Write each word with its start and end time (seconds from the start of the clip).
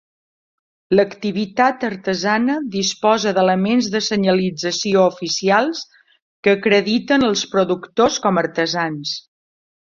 L'activitat 0.99 1.83
artesana 1.89 2.55
disposa 2.75 3.33
d'elements 3.39 3.89
de 3.97 4.01
senyalització 4.07 5.03
oficials 5.11 5.83
que 6.49 6.57
acrediten 6.59 7.29
als 7.29 7.45
productors 7.53 8.19
com 8.25 8.43
artesans. 8.45 9.15